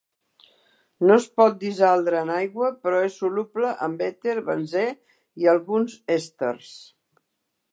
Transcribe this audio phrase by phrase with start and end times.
[1.09, 4.87] No es pot dissoldre en aigua, però és soluble en èter, benzè
[5.45, 6.73] i alguns èsters.